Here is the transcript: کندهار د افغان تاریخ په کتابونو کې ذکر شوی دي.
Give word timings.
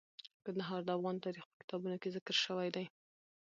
کندهار 0.45 0.81
د 0.85 0.89
افغان 0.97 1.15
تاریخ 1.25 1.43
په 1.49 1.55
کتابونو 1.61 1.95
کې 2.01 2.13
ذکر 2.15 2.35
شوی 2.45 2.69
دي. 2.75 2.85